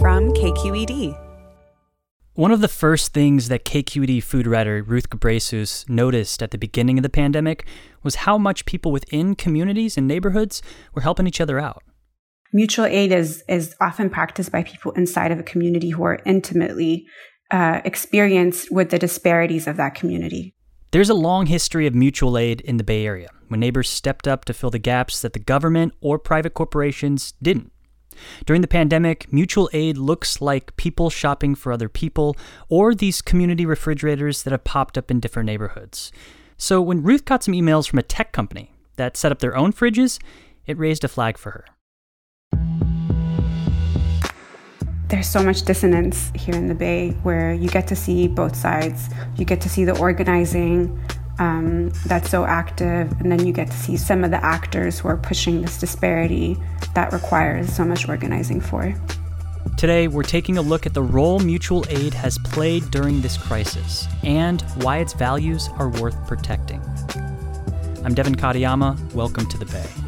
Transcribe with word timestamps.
From 0.00 0.32
KQED. 0.32 1.18
One 2.34 2.52
of 2.52 2.60
the 2.60 2.68
first 2.68 3.12
things 3.12 3.48
that 3.48 3.64
KQED 3.64 4.22
food 4.22 4.46
writer 4.46 4.80
Ruth 4.80 5.10
Gebreyesus 5.10 5.88
noticed 5.88 6.40
at 6.40 6.52
the 6.52 6.58
beginning 6.58 6.98
of 6.98 7.02
the 7.02 7.08
pandemic 7.08 7.66
was 8.04 8.14
how 8.14 8.38
much 8.38 8.64
people 8.64 8.92
within 8.92 9.34
communities 9.34 9.96
and 9.96 10.06
neighborhoods 10.06 10.62
were 10.94 11.02
helping 11.02 11.26
each 11.26 11.40
other 11.40 11.58
out. 11.58 11.82
Mutual 12.52 12.84
aid 12.84 13.10
is, 13.10 13.42
is 13.48 13.74
often 13.80 14.08
practiced 14.08 14.52
by 14.52 14.62
people 14.62 14.92
inside 14.92 15.32
of 15.32 15.40
a 15.40 15.42
community 15.42 15.90
who 15.90 16.04
are 16.04 16.20
intimately 16.24 17.04
uh, 17.50 17.80
experienced 17.84 18.70
with 18.70 18.90
the 18.90 19.00
disparities 19.00 19.66
of 19.66 19.76
that 19.78 19.96
community. 19.96 20.54
There's 20.92 21.10
a 21.10 21.14
long 21.14 21.46
history 21.46 21.88
of 21.88 21.94
mutual 21.94 22.38
aid 22.38 22.60
in 22.60 22.76
the 22.76 22.84
Bay 22.84 23.04
Area 23.04 23.30
when 23.48 23.58
neighbors 23.58 23.88
stepped 23.88 24.28
up 24.28 24.44
to 24.44 24.54
fill 24.54 24.70
the 24.70 24.78
gaps 24.78 25.22
that 25.22 25.32
the 25.32 25.40
government 25.40 25.92
or 26.00 26.20
private 26.20 26.54
corporations 26.54 27.32
didn't. 27.42 27.72
During 28.46 28.62
the 28.62 28.68
pandemic, 28.68 29.32
mutual 29.32 29.68
aid 29.72 29.96
looks 29.96 30.40
like 30.40 30.76
people 30.76 31.10
shopping 31.10 31.54
for 31.54 31.72
other 31.72 31.88
people 31.88 32.36
or 32.68 32.94
these 32.94 33.22
community 33.22 33.66
refrigerators 33.66 34.42
that 34.42 34.50
have 34.50 34.64
popped 34.64 34.96
up 34.96 35.10
in 35.10 35.20
different 35.20 35.46
neighborhoods. 35.46 36.12
So 36.56 36.80
when 36.80 37.02
Ruth 37.02 37.24
got 37.24 37.44
some 37.44 37.54
emails 37.54 37.88
from 37.88 37.98
a 37.98 38.02
tech 38.02 38.32
company 38.32 38.72
that 38.96 39.16
set 39.16 39.30
up 39.30 39.38
their 39.38 39.56
own 39.56 39.72
fridges, 39.72 40.18
it 40.66 40.76
raised 40.78 41.04
a 41.04 41.08
flag 41.08 41.38
for 41.38 41.50
her. 41.52 41.64
There's 45.08 45.26
so 45.26 45.42
much 45.42 45.62
dissonance 45.62 46.30
here 46.34 46.54
in 46.54 46.68
the 46.68 46.74
Bay 46.74 47.12
where 47.22 47.54
you 47.54 47.70
get 47.70 47.86
to 47.86 47.96
see 47.96 48.28
both 48.28 48.54
sides. 48.54 49.08
You 49.38 49.46
get 49.46 49.58
to 49.62 49.68
see 49.68 49.86
the 49.86 49.98
organizing, 49.98 51.00
um, 51.38 51.90
that's 52.06 52.30
so 52.30 52.44
active, 52.44 53.10
and 53.20 53.30
then 53.30 53.46
you 53.46 53.52
get 53.52 53.70
to 53.70 53.76
see 53.76 53.96
some 53.96 54.24
of 54.24 54.30
the 54.30 54.44
actors 54.44 54.98
who 54.98 55.08
are 55.08 55.16
pushing 55.16 55.62
this 55.62 55.78
disparity 55.78 56.56
that 56.94 57.12
requires 57.12 57.72
so 57.74 57.84
much 57.84 58.08
organizing 58.08 58.60
for. 58.60 58.94
Today, 59.76 60.08
we're 60.08 60.24
taking 60.24 60.58
a 60.58 60.62
look 60.62 60.86
at 60.86 60.94
the 60.94 61.02
role 61.02 61.38
mutual 61.38 61.84
aid 61.88 62.12
has 62.14 62.38
played 62.38 62.90
during 62.90 63.20
this 63.20 63.36
crisis 63.36 64.08
and 64.24 64.62
why 64.82 64.98
its 64.98 65.12
values 65.12 65.68
are 65.78 65.88
worth 65.88 66.16
protecting. 66.26 66.82
I'm 68.04 68.14
Devin 68.14 68.34
Katayama. 68.34 69.14
Welcome 69.14 69.46
to 69.48 69.58
the 69.58 69.66
Bay. 69.66 70.07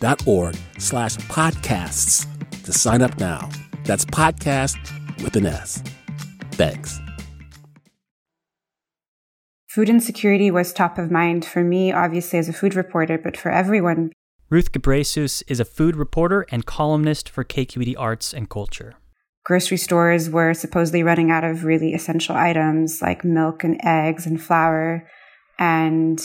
donate.kqed.org 0.00 0.56
slash 0.78 1.16
podcasts 1.28 2.26
to 2.64 2.72
sign 2.72 3.02
up 3.02 3.18
now. 3.18 3.48
That's 3.84 4.04
podcast 4.04 4.78
with 5.22 5.36
an 5.36 5.46
S. 5.46 5.82
Thanks. 6.52 7.00
Food 9.68 9.88
insecurity 9.88 10.50
was 10.50 10.72
top 10.72 10.98
of 10.98 11.10
mind 11.10 11.44
for 11.44 11.62
me, 11.62 11.92
obviously, 11.92 12.38
as 12.38 12.48
a 12.48 12.52
food 12.52 12.74
reporter, 12.74 13.18
but 13.18 13.36
for 13.36 13.50
everyone. 13.50 14.10
Ruth 14.50 14.72
Gebreyesus 14.72 15.44
is 15.46 15.60
a 15.60 15.64
food 15.64 15.94
reporter 15.94 16.44
and 16.50 16.66
columnist 16.66 17.28
for 17.28 17.44
KQED 17.44 17.94
Arts 17.96 18.34
and 18.34 18.50
Culture. 18.50 18.96
Grocery 19.44 19.76
stores 19.76 20.28
were 20.28 20.54
supposedly 20.54 21.04
running 21.04 21.30
out 21.30 21.44
of 21.44 21.64
really 21.64 21.94
essential 21.94 22.34
items 22.34 23.00
like 23.00 23.24
milk 23.24 23.62
and 23.62 23.80
eggs 23.84 24.26
and 24.26 24.42
flour. 24.42 25.08
And 25.58 26.20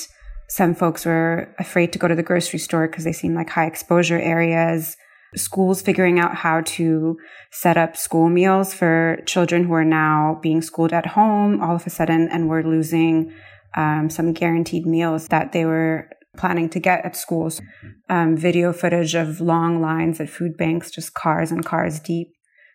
some 0.48 0.76
folks 0.76 1.06
were 1.06 1.54
afraid 1.60 1.92
to 1.94 2.00
go 2.00 2.08
to 2.08 2.16
the 2.16 2.24
grocery 2.24 2.60
store 2.60 2.88
because 2.88 3.04
they 3.04 3.14
seemed 3.14 3.36
like 3.36 3.50
high 3.50 3.66
exposure 3.66 4.20
areas. 4.20 4.96
Schools 5.36 5.82
figuring 5.82 6.20
out 6.20 6.36
how 6.36 6.62
to 6.62 7.18
set 7.52 7.78
up 7.78 7.98
school 7.98 8.30
meals 8.30 8.74
for 8.74 9.18
children 9.26 9.66
who 9.66 9.74
are 9.74 9.84
now 9.84 10.40
being 10.42 10.62
schooled 10.62 10.94
at 10.94 11.08
home 11.08 11.62
all 11.62 11.76
of 11.76 11.86
a 11.86 11.90
sudden 11.90 12.30
and 12.32 12.48
were 12.48 12.64
losing 12.64 13.34
um, 13.76 14.10
some 14.10 14.32
guaranteed 14.34 14.86
meals 14.86 15.28
that 15.28 15.52
they 15.52 15.66
were 15.66 16.10
planning 16.38 16.70
to 16.70 16.80
get 16.80 17.04
at 17.04 17.16
schools. 17.16 17.62
Um, 18.10 18.38
video 18.38 18.72
footage 18.72 19.16
of 19.16 19.42
long 19.42 19.82
lines 19.82 20.20
at 20.20 20.30
food 20.30 20.56
banks, 20.58 20.92
just 20.92 21.14
cars 21.14 21.52
and 21.52 21.66
cars 21.66 22.00
deep. 22.00 22.30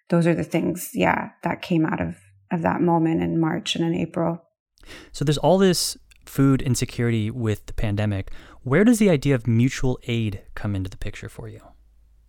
Those 0.08 0.26
are 0.26 0.34
the 0.34 0.44
things, 0.44 0.90
yeah, 0.92 1.30
that 1.44 1.62
came 1.62 1.86
out 1.86 2.00
of, 2.00 2.16
of 2.50 2.62
that 2.62 2.80
moment 2.80 3.22
in 3.22 3.40
March 3.40 3.76
and 3.76 3.84
in 3.84 3.94
April. 3.94 4.42
So 5.12 5.24
there's 5.24 5.38
all 5.38 5.56
this 5.56 5.96
food 6.30 6.62
insecurity 6.62 7.30
with 7.30 7.66
the 7.66 7.72
pandemic. 7.72 8.30
Where 8.62 8.84
does 8.84 8.98
the 8.98 9.10
idea 9.10 9.34
of 9.34 9.46
mutual 9.46 9.98
aid 10.04 10.42
come 10.54 10.76
into 10.76 10.88
the 10.88 10.96
picture 10.96 11.28
for 11.28 11.48
you? 11.48 11.60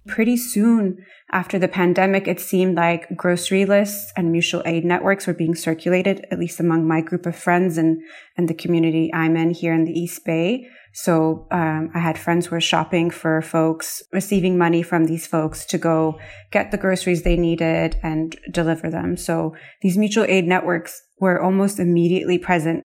Pretty 0.07 0.35
soon 0.35 1.05
after 1.31 1.59
the 1.59 1.67
pandemic, 1.67 2.27
it 2.27 2.39
seemed 2.39 2.75
like 2.75 3.15
grocery 3.15 3.65
lists 3.65 4.11
and 4.17 4.31
mutual 4.31 4.63
aid 4.65 4.83
networks 4.83 5.27
were 5.27 5.35
being 5.35 5.53
circulated, 5.53 6.25
at 6.31 6.39
least 6.39 6.59
among 6.59 6.87
my 6.87 7.01
group 7.01 7.27
of 7.27 7.35
friends 7.35 7.77
and, 7.77 8.01
and 8.35 8.49
the 8.49 8.55
community 8.55 9.11
I'm 9.13 9.37
in 9.37 9.51
here 9.51 9.75
in 9.75 9.85
the 9.85 9.91
East 9.91 10.25
Bay. 10.25 10.67
So 10.93 11.47
um, 11.51 11.91
I 11.93 11.99
had 11.99 12.17
friends 12.17 12.47
who 12.47 12.55
were 12.55 12.61
shopping 12.61 13.11
for 13.11 13.43
folks, 13.43 14.01
receiving 14.11 14.57
money 14.57 14.81
from 14.81 15.05
these 15.05 15.27
folks 15.27 15.63
to 15.67 15.77
go 15.77 16.19
get 16.49 16.71
the 16.71 16.77
groceries 16.79 17.21
they 17.21 17.37
needed 17.37 17.99
and 18.01 18.35
deliver 18.49 18.89
them. 18.89 19.15
So 19.15 19.55
these 19.83 19.97
mutual 19.97 20.25
aid 20.25 20.47
networks 20.47 20.99
were 21.19 21.39
almost 21.39 21.79
immediately 21.79 22.39
present 22.39 22.83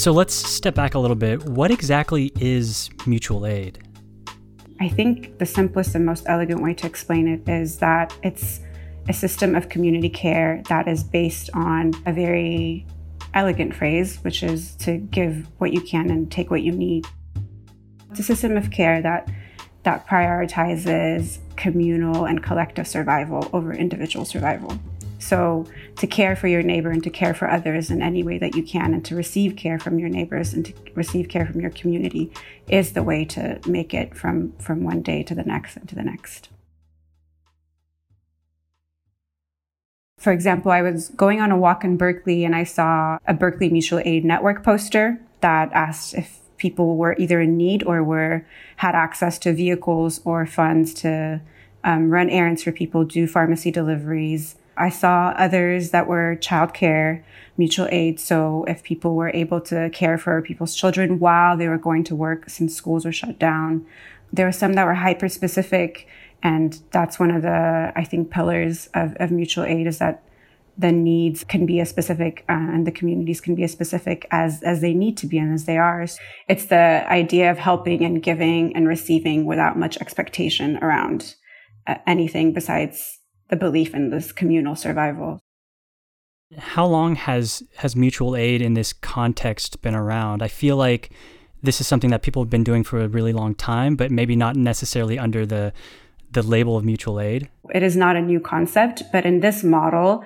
So 0.00 0.12
let's 0.12 0.32
step 0.32 0.74
back 0.74 0.94
a 0.94 0.98
little 0.98 1.14
bit. 1.14 1.44
What 1.44 1.70
exactly 1.70 2.32
is 2.40 2.88
mutual 3.04 3.44
aid? 3.44 3.86
I 4.80 4.88
think 4.88 5.36
the 5.36 5.44
simplest 5.44 5.94
and 5.94 6.06
most 6.06 6.24
elegant 6.26 6.62
way 6.62 6.72
to 6.72 6.86
explain 6.86 7.28
it 7.28 7.46
is 7.46 7.76
that 7.80 8.16
it's 8.22 8.60
a 9.10 9.12
system 9.12 9.54
of 9.54 9.68
community 9.68 10.08
care 10.08 10.62
that 10.70 10.88
is 10.88 11.04
based 11.04 11.50
on 11.52 11.92
a 12.06 12.14
very 12.14 12.86
elegant 13.34 13.74
phrase, 13.74 14.16
which 14.22 14.42
is 14.42 14.74
to 14.76 14.96
give 14.96 15.46
what 15.58 15.74
you 15.74 15.82
can 15.82 16.08
and 16.08 16.32
take 16.32 16.50
what 16.50 16.62
you 16.62 16.72
need. 16.72 17.04
It's 18.10 18.20
a 18.20 18.22
system 18.22 18.56
of 18.56 18.70
care 18.70 19.02
that 19.02 19.28
that 19.82 20.06
prioritizes 20.06 21.40
communal 21.56 22.24
and 22.24 22.42
collective 22.42 22.88
survival 22.88 23.50
over 23.52 23.74
individual 23.74 24.24
survival. 24.24 24.78
So, 25.20 25.66
to 25.96 26.06
care 26.06 26.34
for 26.34 26.48
your 26.48 26.62
neighbor 26.62 26.90
and 26.90 27.04
to 27.04 27.10
care 27.10 27.34
for 27.34 27.48
others 27.48 27.90
in 27.90 28.00
any 28.00 28.22
way 28.22 28.38
that 28.38 28.56
you 28.56 28.62
can, 28.62 28.94
and 28.94 29.04
to 29.04 29.14
receive 29.14 29.54
care 29.54 29.78
from 29.78 29.98
your 29.98 30.08
neighbors 30.08 30.54
and 30.54 30.64
to 30.64 30.72
receive 30.94 31.28
care 31.28 31.46
from 31.46 31.60
your 31.60 31.70
community 31.70 32.32
is 32.68 32.94
the 32.94 33.02
way 33.02 33.24
to 33.26 33.60
make 33.66 33.92
it 33.92 34.16
from, 34.16 34.52
from 34.58 34.82
one 34.82 35.02
day 35.02 35.22
to 35.22 35.34
the 35.34 35.44
next 35.44 35.76
and 35.76 35.88
to 35.90 35.94
the 35.94 36.02
next. 36.02 36.48
For 40.18 40.32
example, 40.32 40.70
I 40.70 40.82
was 40.82 41.10
going 41.10 41.40
on 41.40 41.50
a 41.50 41.56
walk 41.56 41.84
in 41.84 41.96
Berkeley 41.96 42.44
and 42.44 42.56
I 42.56 42.64
saw 42.64 43.18
a 43.26 43.34
Berkeley 43.34 43.68
Mutual 43.70 44.02
Aid 44.04 44.24
Network 44.24 44.62
poster 44.62 45.20
that 45.40 45.70
asked 45.72 46.14
if 46.14 46.38
people 46.56 46.96
were 46.96 47.16
either 47.18 47.40
in 47.40 47.56
need 47.56 47.82
or 47.84 48.04
were 48.04 48.46
had 48.76 48.94
access 48.94 49.38
to 49.40 49.52
vehicles 49.52 50.20
or 50.24 50.44
funds 50.46 50.92
to 50.94 51.40
um, 51.84 52.10
run 52.10 52.28
errands 52.28 52.62
for 52.62 52.72
people, 52.72 53.04
do 53.04 53.26
pharmacy 53.26 53.70
deliveries, 53.70 54.56
I 54.76 54.88
saw 54.88 55.34
others 55.36 55.90
that 55.90 56.06
were 56.06 56.36
childcare, 56.40 57.22
mutual 57.56 57.88
aid. 57.90 58.18
So 58.20 58.64
if 58.66 58.82
people 58.82 59.14
were 59.14 59.30
able 59.30 59.60
to 59.62 59.90
care 59.90 60.18
for 60.18 60.40
people's 60.42 60.74
children 60.74 61.18
while 61.18 61.56
they 61.56 61.68
were 61.68 61.78
going 61.78 62.04
to 62.04 62.16
work 62.16 62.48
since 62.48 62.74
schools 62.74 63.04
were 63.04 63.12
shut 63.12 63.38
down, 63.38 63.86
there 64.32 64.46
were 64.46 64.52
some 64.52 64.74
that 64.74 64.86
were 64.86 64.94
hyper 64.94 65.28
specific. 65.28 66.06
And 66.42 66.80
that's 66.90 67.18
one 67.18 67.30
of 67.30 67.42
the, 67.42 67.92
I 67.94 68.04
think, 68.04 68.30
pillars 68.30 68.88
of, 68.94 69.14
of 69.16 69.30
mutual 69.30 69.64
aid 69.64 69.86
is 69.86 69.98
that 69.98 70.22
the 70.78 70.92
needs 70.92 71.44
can 71.44 71.66
be 71.66 71.80
as 71.80 71.90
specific 71.90 72.44
uh, 72.48 72.52
and 72.52 72.86
the 72.86 72.92
communities 72.92 73.40
can 73.40 73.54
be 73.54 73.64
as 73.64 73.72
specific 73.72 74.26
as 74.30 74.62
as 74.62 74.80
they 74.80 74.94
need 74.94 75.16
to 75.16 75.26
be 75.26 75.36
and 75.36 75.52
as 75.52 75.66
they 75.66 75.76
are 75.76 76.06
it's 76.48 76.66
the 76.66 77.04
idea 77.12 77.50
of 77.50 77.58
helping 77.58 78.02
and 78.02 78.22
giving 78.22 78.74
and 78.74 78.88
receiving 78.88 79.44
without 79.44 79.76
much 79.76 79.98
expectation 79.98 80.78
around 80.78 81.34
uh, 81.86 81.96
anything 82.06 82.54
besides 82.54 83.19
the 83.50 83.56
belief 83.56 83.94
in 83.94 84.10
this 84.10 84.32
communal 84.32 84.74
survival. 84.74 85.40
How 86.56 86.86
long 86.86 87.14
has 87.16 87.62
has 87.76 87.94
mutual 87.94 88.34
aid 88.34 88.62
in 88.62 88.74
this 88.74 88.92
context 88.92 89.82
been 89.82 89.94
around? 89.94 90.42
I 90.42 90.48
feel 90.48 90.76
like 90.76 91.10
this 91.62 91.80
is 91.80 91.86
something 91.86 92.10
that 92.10 92.22
people 92.22 92.42
have 92.42 92.50
been 92.50 92.64
doing 92.64 92.82
for 92.82 93.00
a 93.00 93.08
really 93.08 93.32
long 93.32 93.54
time, 93.54 93.94
but 93.94 94.10
maybe 94.10 94.34
not 94.34 94.56
necessarily 94.56 95.18
under 95.18 95.44
the 95.44 95.72
the 96.32 96.42
label 96.42 96.76
of 96.76 96.84
mutual 96.84 97.20
aid. 97.20 97.48
It 97.74 97.82
is 97.82 97.96
not 97.96 98.16
a 98.16 98.20
new 98.20 98.40
concept, 98.40 99.02
but 99.12 99.26
in 99.26 99.40
this 99.40 99.62
model, 99.62 100.24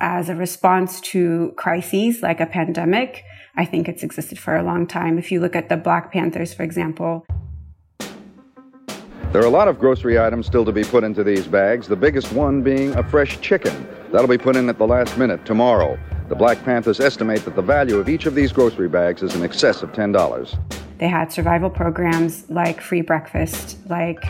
as 0.00 0.28
a 0.28 0.34
response 0.34 1.00
to 1.00 1.54
crises 1.56 2.22
like 2.22 2.40
a 2.40 2.46
pandemic, 2.46 3.24
I 3.56 3.64
think 3.64 3.88
it's 3.88 4.02
existed 4.02 4.38
for 4.38 4.54
a 4.56 4.62
long 4.62 4.86
time. 4.86 5.18
If 5.18 5.32
you 5.32 5.40
look 5.40 5.56
at 5.56 5.70
the 5.70 5.78
Black 5.78 6.12
Panthers, 6.12 6.52
for 6.52 6.62
example, 6.62 7.24
there 9.32 9.42
are 9.42 9.46
a 9.46 9.50
lot 9.50 9.68
of 9.68 9.78
grocery 9.78 10.18
items 10.18 10.46
still 10.46 10.64
to 10.64 10.72
be 10.72 10.84
put 10.84 11.04
into 11.04 11.24
these 11.24 11.46
bags, 11.46 11.88
the 11.88 11.96
biggest 11.96 12.32
one 12.32 12.62
being 12.62 12.94
a 12.94 13.02
fresh 13.02 13.40
chicken. 13.40 13.86
That'll 14.12 14.28
be 14.28 14.38
put 14.38 14.56
in 14.56 14.68
at 14.68 14.78
the 14.78 14.86
last 14.86 15.18
minute 15.18 15.44
tomorrow. 15.44 15.98
The 16.28 16.34
Black 16.34 16.62
Panthers 16.64 17.00
estimate 17.00 17.44
that 17.44 17.56
the 17.56 17.62
value 17.62 17.98
of 17.98 18.08
each 18.08 18.26
of 18.26 18.34
these 18.34 18.52
grocery 18.52 18.88
bags 18.88 19.22
is 19.22 19.34
in 19.34 19.42
excess 19.42 19.82
of 19.82 19.92
$10. 19.92 20.58
They 20.98 21.08
had 21.08 21.32
survival 21.32 21.70
programs 21.70 22.48
like 22.48 22.80
free 22.80 23.02
breakfast, 23.02 23.78
like 23.88 24.24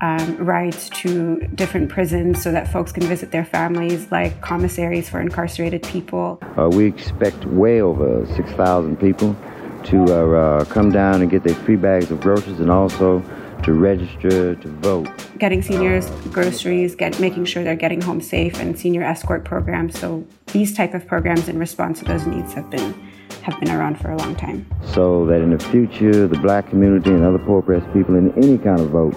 um, 0.00 0.36
rides 0.36 0.90
to 0.90 1.40
different 1.54 1.88
prisons 1.88 2.42
so 2.42 2.52
that 2.52 2.68
folks 2.68 2.92
can 2.92 3.04
visit 3.04 3.30
their 3.30 3.44
families, 3.44 4.10
like 4.10 4.40
commissaries 4.40 5.08
for 5.08 5.20
incarcerated 5.20 5.82
people. 5.84 6.38
Uh, 6.58 6.68
we 6.68 6.86
expect 6.86 7.44
way 7.46 7.80
over 7.80 8.26
6,000 8.34 8.98
people 8.98 9.36
to 9.84 10.04
uh, 10.04 10.36
uh, 10.36 10.64
come 10.66 10.90
down 10.90 11.22
and 11.22 11.30
get 11.30 11.44
their 11.44 11.54
free 11.54 11.76
bags 11.76 12.10
of 12.10 12.20
groceries 12.20 12.60
and 12.60 12.70
also 12.70 13.22
to 13.62 13.72
register 13.72 14.54
to 14.54 14.68
vote. 14.68 15.08
Getting 15.38 15.62
seniors 15.62 16.08
groceries, 16.32 16.94
get 16.94 17.18
making 17.20 17.44
sure 17.44 17.62
they're 17.64 17.76
getting 17.76 18.00
home 18.00 18.20
safe, 18.20 18.58
and 18.60 18.78
senior 18.78 19.02
escort 19.02 19.44
programs. 19.44 19.98
So 19.98 20.26
these 20.48 20.74
type 20.74 20.94
of 20.94 21.06
programs 21.06 21.48
in 21.48 21.58
response 21.58 22.00
to 22.00 22.04
those 22.04 22.26
needs 22.26 22.52
have 22.54 22.70
been 22.70 22.94
have 23.42 23.58
been 23.58 23.70
around 23.70 23.98
for 23.98 24.10
a 24.10 24.16
long 24.16 24.36
time. 24.36 24.66
So 24.92 25.24
that 25.26 25.40
in 25.40 25.50
the 25.56 25.58
future, 25.58 26.26
the 26.26 26.38
black 26.38 26.68
community 26.68 27.10
and 27.10 27.24
other 27.24 27.38
poor 27.38 27.60
oppressed 27.60 27.90
people 27.92 28.16
in 28.16 28.32
any 28.42 28.58
kind 28.58 28.80
of 28.80 28.90
vote 28.90 29.16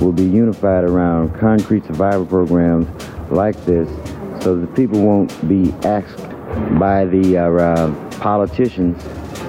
will 0.00 0.12
be 0.12 0.24
unified 0.24 0.84
around 0.84 1.34
concrete 1.38 1.84
survival 1.84 2.26
programs 2.26 2.86
like 3.30 3.56
this, 3.64 3.88
so 4.42 4.56
that 4.56 4.74
people 4.76 5.00
won't 5.00 5.32
be 5.48 5.72
asked 5.84 6.22
by 6.78 7.04
the 7.04 7.38
uh, 7.38 7.50
uh, 7.50 8.10
politicians 8.20 9.02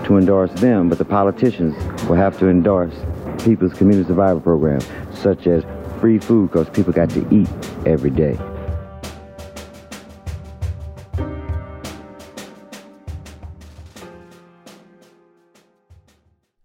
to 0.06 0.18
endorse 0.18 0.52
them, 0.60 0.88
but 0.90 0.98
the 0.98 1.06
politicians 1.06 1.76
will 2.08 2.16
have 2.16 2.38
to 2.40 2.48
endorse 2.48 2.96
people's 3.46 3.74
community 3.74 4.08
survival 4.08 4.42
programs, 4.42 4.88
such 5.14 5.48
as 5.48 5.64
free 6.00 6.20
food 6.20 6.52
because 6.52 6.70
people 6.72 6.92
got 6.92 7.10
to 7.12 7.22
eat 7.34 7.48
every 7.86 8.10
day. 8.10 8.38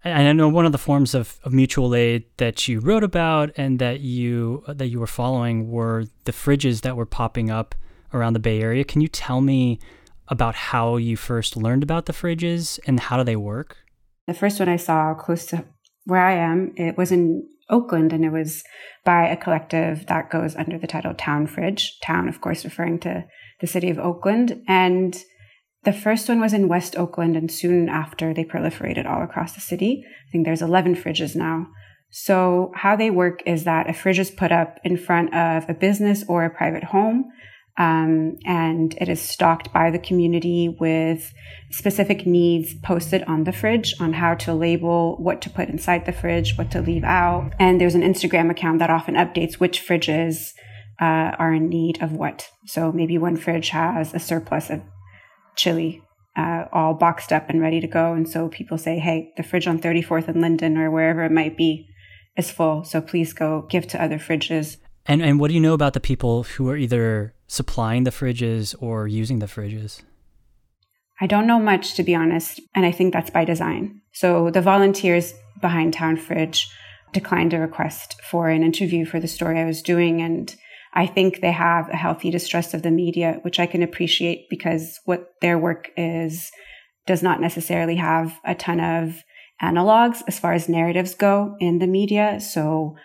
And 0.02 0.26
I 0.26 0.32
know 0.32 0.48
one 0.48 0.66
of 0.66 0.72
the 0.72 0.78
forms 0.78 1.14
of, 1.14 1.38
of 1.44 1.52
mutual 1.52 1.94
aid 1.94 2.24
that 2.38 2.66
you 2.66 2.80
wrote 2.80 3.04
about 3.04 3.50
and 3.56 3.78
that 3.78 4.00
you 4.00 4.64
uh, 4.66 4.72
that 4.72 4.88
you 4.88 4.98
were 4.98 5.06
following 5.06 5.70
were 5.70 6.06
the 6.24 6.32
fridges 6.32 6.80
that 6.80 6.96
were 6.96 7.06
popping 7.06 7.50
up 7.50 7.74
around 8.12 8.32
the 8.32 8.40
Bay 8.40 8.60
Area. 8.60 8.82
Can 8.82 9.02
you 9.02 9.08
tell 9.08 9.40
me 9.40 9.78
about 10.28 10.54
how 10.54 10.96
you 10.96 11.16
first 11.16 11.56
learned 11.56 11.82
about 11.82 12.06
the 12.06 12.12
fridges 12.12 12.80
and 12.86 12.98
how 12.98 13.18
do 13.18 13.24
they 13.24 13.36
work? 13.36 13.76
The 14.26 14.34
first 14.34 14.58
one 14.58 14.68
I 14.68 14.76
saw 14.76 15.14
close 15.14 15.44
to 15.46 15.64
where 16.04 16.24
I 16.24 16.34
am, 16.34 16.72
it 16.76 16.96
was 16.96 17.12
in 17.12 17.48
Oakland 17.68 18.12
and 18.12 18.24
it 18.24 18.30
was 18.30 18.64
by 19.04 19.28
a 19.28 19.36
collective 19.36 20.06
that 20.06 20.30
goes 20.30 20.56
under 20.56 20.78
the 20.78 20.86
title 20.86 21.14
Town 21.14 21.46
Fridge. 21.46 21.98
Town, 22.00 22.28
of 22.28 22.40
course, 22.40 22.64
referring 22.64 22.98
to 23.00 23.24
the 23.60 23.66
city 23.66 23.90
of 23.90 23.98
Oakland. 23.98 24.62
And 24.66 25.16
the 25.84 25.92
first 25.92 26.28
one 26.28 26.40
was 26.40 26.52
in 26.52 26.68
West 26.68 26.96
Oakland, 26.96 27.36
and 27.36 27.50
soon 27.50 27.88
after 27.88 28.34
they 28.34 28.44
proliferated 28.44 29.06
all 29.06 29.22
across 29.22 29.54
the 29.54 29.60
city. 29.60 30.04
I 30.28 30.30
think 30.30 30.44
there's 30.44 30.60
11 30.60 30.96
fridges 30.96 31.34
now. 31.34 31.68
So, 32.10 32.72
how 32.74 32.96
they 32.96 33.10
work 33.10 33.42
is 33.46 33.64
that 33.64 33.88
a 33.88 33.94
fridge 33.94 34.18
is 34.18 34.30
put 34.30 34.52
up 34.52 34.78
in 34.84 34.96
front 34.96 35.32
of 35.32 35.68
a 35.68 35.74
business 35.74 36.24
or 36.28 36.44
a 36.44 36.50
private 36.50 36.84
home 36.84 37.30
um, 37.78 38.36
and 38.44 38.94
it 39.00 39.08
is 39.08 39.20
stocked 39.20 39.72
by 39.72 39.90
the 39.90 39.98
community 39.98 40.68
with 40.68 41.32
specific 41.70 42.26
needs 42.26 42.74
posted 42.82 43.22
on 43.24 43.44
the 43.44 43.52
fridge 43.52 43.94
on 44.00 44.12
how 44.12 44.34
to 44.34 44.52
label 44.52 45.16
what 45.16 45.40
to 45.42 45.50
put 45.50 45.68
inside 45.68 46.04
the 46.04 46.12
fridge, 46.12 46.58
what 46.58 46.70
to 46.72 46.82
leave 46.82 47.04
out. 47.04 47.52
And 47.58 47.80
there's 47.80 47.94
an 47.94 48.02
Instagram 48.02 48.50
account 48.50 48.80
that 48.80 48.90
often 48.90 49.14
updates 49.14 49.54
which 49.54 49.86
fridges 49.86 50.52
uh, 51.00 51.34
are 51.38 51.54
in 51.54 51.68
need 51.68 52.02
of 52.02 52.12
what. 52.12 52.50
So 52.66 52.92
maybe 52.92 53.16
one 53.18 53.36
fridge 53.36 53.70
has 53.70 54.12
a 54.12 54.18
surplus 54.18 54.68
of 54.68 54.82
chili 55.56 56.02
uh, 56.36 56.64
all 56.72 56.94
boxed 56.94 57.32
up 57.32 57.48
and 57.48 57.60
ready 57.60 57.80
to 57.80 57.86
go. 57.86 58.12
And 58.12 58.28
so 58.28 58.48
people 58.48 58.78
say, 58.78 58.98
hey, 58.98 59.32
the 59.36 59.42
fridge 59.42 59.66
on 59.66 59.80
34th 59.80 60.28
and 60.28 60.40
Linden 60.40 60.78
or 60.78 60.90
wherever 60.90 61.24
it 61.24 61.32
might 61.32 61.56
be 61.56 61.88
is 62.36 62.50
full. 62.50 62.84
So 62.84 63.00
please 63.00 63.32
go 63.32 63.66
give 63.68 63.86
to 63.88 64.02
other 64.02 64.18
fridges. 64.18 64.76
And 65.06 65.22
and 65.22 65.40
what 65.40 65.48
do 65.48 65.54
you 65.54 65.60
know 65.60 65.74
about 65.74 65.94
the 65.94 66.00
people 66.00 66.44
who 66.44 66.68
are 66.68 66.76
either 66.76 67.34
supplying 67.50 68.04
the 68.04 68.12
fridges 68.12 68.76
or 68.80 69.08
using 69.08 69.40
the 69.40 69.46
fridges? 69.46 70.02
I 71.20 71.26
don't 71.26 71.48
know 71.48 71.58
much 71.58 71.94
to 71.94 72.04
be 72.04 72.14
honest, 72.14 72.60
and 72.76 72.86
I 72.86 72.92
think 72.92 73.12
that's 73.12 73.30
by 73.30 73.44
design. 73.44 74.02
So 74.12 74.50
the 74.50 74.62
volunteers 74.62 75.34
behind 75.60 75.92
Town 75.92 76.16
Fridge 76.16 76.70
declined 77.12 77.52
a 77.52 77.58
request 77.58 78.22
for 78.22 78.48
an 78.48 78.62
interview 78.62 79.04
for 79.04 79.18
the 79.18 79.26
story 79.26 79.58
I 79.58 79.64
was 79.64 79.82
doing 79.82 80.22
and 80.22 80.54
I 80.92 81.06
think 81.06 81.40
they 81.40 81.52
have 81.52 81.88
a 81.88 81.96
healthy 81.96 82.30
distrust 82.30 82.72
of 82.72 82.82
the 82.82 82.90
media, 82.90 83.38
which 83.42 83.60
I 83.60 83.66
can 83.66 83.82
appreciate 83.82 84.48
because 84.48 85.00
what 85.04 85.34
their 85.40 85.58
work 85.58 85.90
is 85.96 86.50
does 87.06 87.22
not 87.22 87.40
necessarily 87.40 87.96
have 87.96 88.38
a 88.44 88.54
ton 88.54 88.80
of 88.80 89.22
analogs 89.62 90.22
as 90.26 90.38
far 90.38 90.52
as 90.52 90.68
narratives 90.68 91.14
go 91.14 91.56
in 91.60 91.78
the 91.78 91.86
media. 91.86 92.40
So 92.40 92.96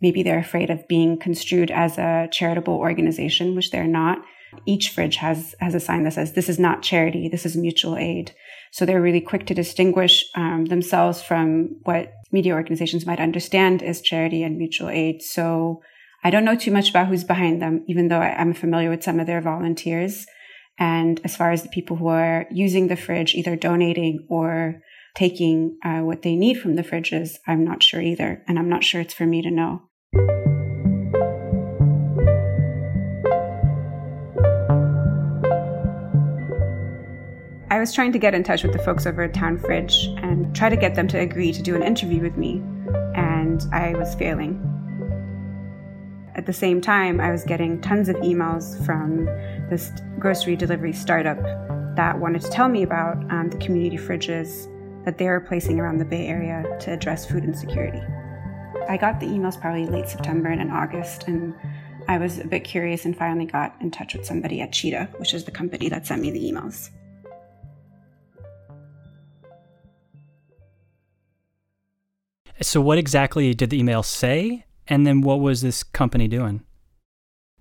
maybe 0.00 0.22
they're 0.22 0.38
afraid 0.38 0.70
of 0.70 0.86
being 0.88 1.18
construed 1.18 1.70
as 1.70 1.98
a 1.98 2.28
charitable 2.30 2.74
organization, 2.74 3.54
which 3.54 3.70
they're 3.70 3.86
not. 3.86 4.18
Each 4.64 4.90
fridge 4.90 5.16
has 5.16 5.54
has 5.60 5.74
a 5.74 5.80
sign 5.80 6.04
that 6.04 6.14
says 6.14 6.32
this 6.32 6.48
is 6.48 6.58
not 6.58 6.82
charity, 6.82 7.28
this 7.28 7.44
is 7.44 7.56
mutual 7.56 7.96
aid. 7.96 8.34
So 8.70 8.84
they're 8.84 9.02
really 9.02 9.20
quick 9.20 9.46
to 9.46 9.54
distinguish 9.54 10.24
um, 10.34 10.66
themselves 10.66 11.22
from 11.22 11.76
what 11.84 12.12
media 12.32 12.54
organizations 12.54 13.06
might 13.06 13.20
understand 13.20 13.82
as 13.82 14.00
charity 14.00 14.42
and 14.42 14.56
mutual 14.56 14.88
aid. 14.88 15.22
So 15.22 15.82
I 16.24 16.30
don't 16.30 16.44
know 16.44 16.56
too 16.56 16.70
much 16.70 16.90
about 16.90 17.08
who's 17.08 17.24
behind 17.24 17.62
them, 17.62 17.84
even 17.88 18.08
though 18.08 18.20
I'm 18.20 18.52
familiar 18.52 18.90
with 18.90 19.04
some 19.04 19.20
of 19.20 19.26
their 19.26 19.40
volunteers. 19.40 20.26
And 20.78 21.20
as 21.24 21.36
far 21.36 21.50
as 21.50 21.62
the 21.62 21.68
people 21.68 21.96
who 21.96 22.08
are 22.08 22.46
using 22.50 22.88
the 22.88 22.96
fridge, 22.96 23.34
either 23.34 23.56
donating 23.56 24.26
or 24.28 24.80
taking 25.14 25.78
uh, 25.84 26.00
what 26.00 26.22
they 26.22 26.36
need 26.36 26.60
from 26.60 26.74
the 26.74 26.84
fridges, 26.84 27.36
I'm 27.46 27.64
not 27.64 27.82
sure 27.82 28.00
either. 28.00 28.42
And 28.46 28.58
I'm 28.58 28.68
not 28.68 28.84
sure 28.84 29.00
it's 29.00 29.14
for 29.14 29.26
me 29.26 29.42
to 29.42 29.50
know. 29.50 29.82
I 37.70 37.78
was 37.78 37.92
trying 37.92 38.12
to 38.12 38.18
get 38.18 38.34
in 38.34 38.42
touch 38.44 38.62
with 38.62 38.72
the 38.72 38.78
folks 38.78 39.06
over 39.06 39.22
at 39.24 39.34
Town 39.34 39.58
Fridge 39.58 40.06
and 40.22 40.56
try 40.56 40.70
to 40.70 40.76
get 40.76 40.94
them 40.94 41.06
to 41.08 41.18
agree 41.18 41.52
to 41.52 41.60
do 41.60 41.76
an 41.76 41.82
interview 41.82 42.22
with 42.22 42.38
me, 42.38 42.62
and 43.14 43.62
I 43.74 43.92
was 43.94 44.14
failing. 44.14 44.56
At 46.34 46.46
the 46.46 46.52
same 46.54 46.80
time, 46.80 47.20
I 47.20 47.30
was 47.30 47.44
getting 47.44 47.78
tons 47.82 48.08
of 48.08 48.16
emails 48.16 48.82
from 48.86 49.26
this 49.68 49.92
grocery 50.18 50.56
delivery 50.56 50.94
startup 50.94 51.38
that 51.94 52.18
wanted 52.18 52.40
to 52.40 52.48
tell 52.48 52.70
me 52.70 52.84
about 52.84 53.16
um, 53.30 53.50
the 53.50 53.58
community 53.58 53.98
fridges 53.98 54.66
that 55.04 55.18
they 55.18 55.26
were 55.26 55.40
placing 55.40 55.78
around 55.78 55.98
the 55.98 56.06
Bay 56.06 56.26
Area 56.26 56.64
to 56.80 56.92
address 56.92 57.26
food 57.26 57.44
insecurity. 57.44 58.00
I 58.88 58.96
got 58.96 59.20
the 59.20 59.26
emails 59.26 59.60
probably 59.60 59.84
late 59.84 60.08
September 60.08 60.48
and 60.48 60.62
in 60.62 60.70
August, 60.70 61.28
and 61.28 61.54
I 62.08 62.16
was 62.16 62.38
a 62.38 62.46
bit 62.46 62.64
curious 62.64 63.04
and 63.04 63.14
finally 63.14 63.44
got 63.44 63.76
in 63.82 63.90
touch 63.90 64.14
with 64.14 64.24
somebody 64.24 64.62
at 64.62 64.72
Cheetah, 64.72 65.10
which 65.18 65.34
is 65.34 65.44
the 65.44 65.50
company 65.50 65.90
that 65.90 66.06
sent 66.06 66.22
me 66.22 66.30
the 66.30 66.50
emails. 66.50 66.88
So, 72.60 72.80
what 72.80 72.98
exactly 72.98 73.54
did 73.54 73.70
the 73.70 73.78
email 73.78 74.02
say? 74.02 74.64
And 74.88 75.06
then, 75.06 75.20
what 75.20 75.40
was 75.40 75.62
this 75.62 75.82
company 75.82 76.26
doing? 76.26 76.62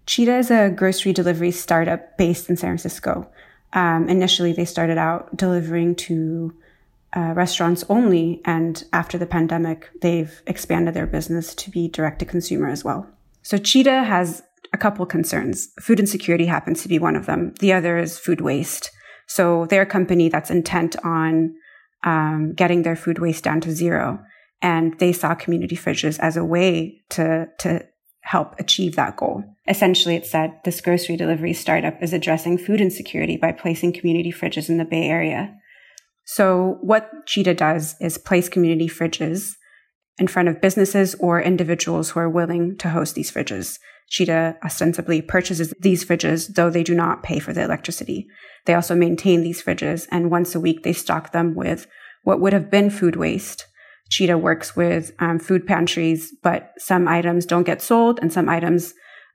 Cheetah 0.05 0.37
is 0.37 0.51
a 0.51 0.69
grocery 0.69 1.13
delivery 1.13 1.51
startup 1.51 2.17
based 2.17 2.49
in 2.49 2.57
San 2.57 2.69
Francisco. 2.69 3.29
Um, 3.73 4.09
initially, 4.09 4.53
they 4.53 4.65
started 4.65 4.97
out 4.97 5.35
delivering 5.35 5.95
to 5.95 6.53
uh, 7.15 7.33
restaurants 7.35 7.83
only, 7.89 8.41
and 8.45 8.83
after 8.91 9.17
the 9.17 9.25
pandemic, 9.25 9.89
they've 10.01 10.41
expanded 10.47 10.93
their 10.93 11.05
business 11.05 11.53
to 11.55 11.69
be 11.69 11.87
direct 11.87 12.19
to 12.19 12.25
consumer 12.25 12.67
as 12.67 12.83
well. 12.83 13.07
So, 13.43 13.57
Cheetah 13.57 14.03
has 14.03 14.41
a 14.73 14.77
couple 14.77 15.05
concerns. 15.05 15.69
Food 15.79 15.99
insecurity 15.99 16.47
happens 16.47 16.81
to 16.81 16.89
be 16.89 16.97
one 16.97 17.15
of 17.15 17.27
them. 17.27 17.53
The 17.59 17.73
other 17.73 17.97
is 17.99 18.17
food 18.17 18.41
waste. 18.41 18.89
So, 19.27 19.67
they're 19.67 19.83
a 19.83 19.85
company 19.85 20.27
that's 20.29 20.49
intent 20.49 20.95
on 21.03 21.55
um, 22.03 22.53
getting 22.53 22.81
their 22.81 22.95
food 22.95 23.19
waste 23.19 23.43
down 23.43 23.61
to 23.61 23.71
zero 23.71 24.23
and 24.61 24.97
they 24.99 25.13
saw 25.13 25.35
community 25.35 25.75
fridges 25.75 26.19
as 26.19 26.37
a 26.37 26.45
way 26.45 27.01
to, 27.09 27.47
to 27.59 27.85
help 28.21 28.59
achieve 28.59 28.95
that 28.95 29.15
goal. 29.15 29.43
Essentially, 29.67 30.15
it 30.15 30.25
said 30.25 30.59
this 30.65 30.81
grocery 30.81 31.15
delivery 31.15 31.53
startup 31.53 32.01
is 32.01 32.13
addressing 32.13 32.57
food 32.57 32.81
insecurity 32.81 33.37
by 33.37 33.51
placing 33.51 33.93
community 33.93 34.31
fridges 34.31 34.69
in 34.69 34.77
the 34.77 34.85
Bay 34.85 35.07
Area. 35.07 35.55
So 36.25 36.77
what 36.81 37.09
Cheetah 37.25 37.53
does 37.53 37.95
is 38.01 38.17
place 38.17 38.49
community 38.49 38.89
fridges 38.89 39.53
in 40.19 40.27
front 40.27 40.49
of 40.49 40.59
businesses 40.59 41.15
or 41.15 41.41
individuals 41.41 42.09
who 42.09 42.19
are 42.19 42.29
willing 42.29 42.75
to 42.77 42.89
host 42.89 43.15
these 43.15 43.31
fridges. 43.31 43.79
Cheetah 44.09 44.57
ostensibly 44.63 45.21
purchases 45.21 45.73
these 45.79 46.03
fridges, 46.03 46.55
though 46.55 46.69
they 46.69 46.83
do 46.83 46.95
not 46.95 47.23
pay 47.23 47.39
for 47.39 47.53
the 47.53 47.63
electricity. 47.63 48.27
They 48.65 48.73
also 48.73 48.95
maintain 48.95 49.41
these 49.41 49.61
fridges, 49.61 50.07
and 50.11 50.31
once 50.31 50.55
a 50.55 50.59
week 50.59 50.83
they 50.83 50.93
stock 50.93 51.31
them 51.31 51.55
with 51.55 51.87
what 52.23 52.41
would 52.41 52.53
have 52.53 52.71
been 52.71 52.89
food 52.89 53.15
waste 53.15 53.65
Cheetah 54.09 54.37
works 54.37 54.75
with 54.75 55.11
um, 55.19 55.39
food 55.39 55.67
pantries, 55.67 56.33
but 56.43 56.73
some 56.77 57.07
items 57.07 57.45
don't 57.45 57.63
get 57.63 57.81
sold 57.81 58.19
and 58.21 58.31
some 58.31 58.49
items 58.49 58.93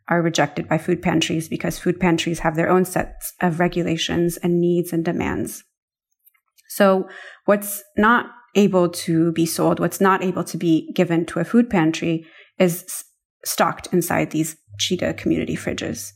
are 0.09 0.23
rejected 0.23 0.69
by 0.69 0.79
food 0.79 1.03
pantries 1.03 1.49
because 1.49 1.79
food 1.79 2.01
pantries 2.01 2.41
have 2.41 2.57
their 2.57 2.69
own 2.69 2.85
sets 2.85 3.33
of 3.41 3.61
regulations 3.61 4.37
and 4.39 4.61
needs 4.61 4.93
and 4.93 5.05
demands. 5.05 5.65
So 6.69 7.09
what's 7.45 7.83
not 7.97 8.27
able 8.55 8.89
to 8.89 9.33
be 9.33 9.47
sold, 9.47 9.81
what's 9.81 10.01
not 10.01 10.23
able 10.23 10.45
to 10.45 10.57
be 10.57 10.91
given 10.95 11.25
to 11.27 11.41
a 11.41 11.45
food 11.45 11.71
pantry 11.71 12.27
is 12.59 13.05
stocked 13.45 13.89
inside 13.93 14.31
these 14.31 14.57
Cheetah 14.79 15.15
community 15.15 15.57
fridges. 15.57 16.13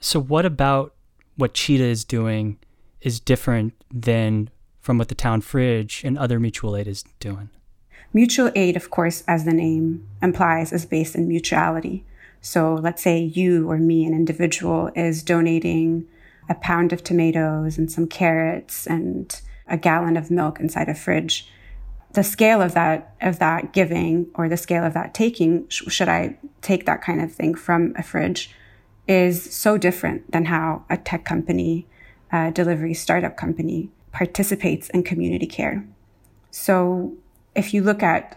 So 0.00 0.20
what 0.20 0.46
about 0.46 0.94
what 1.36 1.54
Cheetah 1.54 1.84
is 1.84 2.04
doing 2.04 2.58
is 3.00 3.20
different 3.20 3.74
than 3.92 4.50
from 4.80 4.98
what 4.98 5.08
the 5.08 5.14
town 5.14 5.40
fridge 5.40 6.02
and 6.04 6.18
other 6.18 6.40
mutual 6.40 6.76
aid 6.76 6.88
is 6.88 7.04
doing? 7.18 7.50
Mutual 8.12 8.50
aid, 8.56 8.76
of 8.76 8.90
course, 8.90 9.22
as 9.28 9.44
the 9.44 9.52
name 9.52 10.06
implies, 10.20 10.72
is 10.72 10.84
based 10.84 11.14
in 11.14 11.28
mutuality. 11.28 12.04
So 12.40 12.74
let's 12.74 13.02
say 13.02 13.18
you 13.18 13.70
or 13.70 13.78
me, 13.78 14.04
an 14.04 14.14
individual, 14.14 14.90
is 14.96 15.22
donating 15.22 16.06
a 16.48 16.54
pound 16.54 16.92
of 16.92 17.04
tomatoes 17.04 17.78
and 17.78 17.90
some 17.90 18.08
carrots 18.08 18.86
and 18.86 19.40
a 19.68 19.76
gallon 19.76 20.16
of 20.16 20.30
milk 20.30 20.58
inside 20.58 20.88
a 20.88 20.94
fridge. 20.94 21.48
The 22.12 22.24
scale 22.24 22.60
of 22.60 22.74
that 22.74 23.14
of 23.20 23.38
that 23.38 23.72
giving 23.72 24.26
or 24.34 24.48
the 24.48 24.56
scale 24.56 24.84
of 24.84 24.94
that 24.94 25.14
taking, 25.14 25.68
sh- 25.68 25.84
should 25.88 26.08
I 26.08 26.36
take 26.60 26.86
that 26.86 27.02
kind 27.02 27.20
of 27.20 27.32
thing 27.32 27.54
from 27.54 27.94
a 27.96 28.02
fridge, 28.02 28.50
is 29.06 29.54
so 29.54 29.78
different 29.78 30.32
than 30.32 30.46
how 30.46 30.84
a 30.90 30.96
tech 30.96 31.24
company, 31.24 31.86
a 32.32 32.50
delivery 32.50 32.94
startup 32.94 33.36
company 33.36 33.90
participates 34.10 34.90
in 34.90 35.04
community 35.04 35.46
care. 35.46 35.86
So 36.50 37.16
if 37.54 37.74
you 37.74 37.82
look 37.82 38.02
at 38.02 38.36